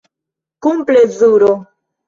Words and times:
Kun 0.67 0.81
plezuro. 0.89 1.53